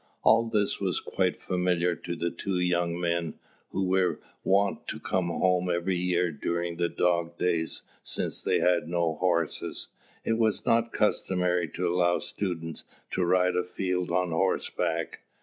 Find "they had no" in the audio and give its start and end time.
8.41-9.13